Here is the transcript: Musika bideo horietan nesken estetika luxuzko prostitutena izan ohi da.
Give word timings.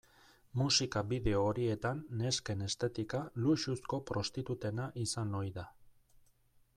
Musika 0.59 1.01
bideo 1.09 1.41
horietan 1.49 1.99
nesken 2.21 2.65
estetika 2.69 3.21
luxuzko 3.43 3.99
prostitutena 4.11 4.89
izan 5.05 5.39
ohi 5.43 5.53
da. 5.59 5.67